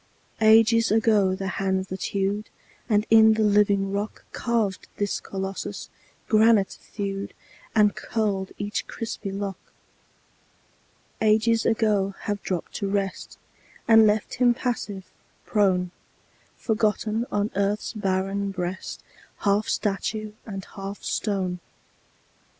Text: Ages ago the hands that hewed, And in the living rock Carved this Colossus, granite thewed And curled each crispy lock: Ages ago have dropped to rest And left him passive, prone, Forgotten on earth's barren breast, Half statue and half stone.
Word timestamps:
Ages 0.41 0.89
ago 0.89 1.35
the 1.35 1.47
hands 1.61 1.89
that 1.89 2.01
hewed, 2.01 2.49
And 2.89 3.05
in 3.11 3.35
the 3.35 3.43
living 3.43 3.91
rock 3.91 4.25
Carved 4.31 4.87
this 4.97 5.19
Colossus, 5.19 5.91
granite 6.27 6.69
thewed 6.81 7.35
And 7.75 7.95
curled 7.95 8.51
each 8.57 8.87
crispy 8.87 9.31
lock: 9.31 9.59
Ages 11.21 11.67
ago 11.67 12.15
have 12.21 12.41
dropped 12.41 12.73
to 12.77 12.87
rest 12.89 13.37
And 13.87 14.07
left 14.07 14.33
him 14.41 14.55
passive, 14.55 15.05
prone, 15.45 15.91
Forgotten 16.57 17.27
on 17.31 17.51
earth's 17.55 17.93
barren 17.93 18.49
breast, 18.49 19.03
Half 19.41 19.69
statue 19.69 20.31
and 20.47 20.65
half 20.65 21.03
stone. 21.03 21.59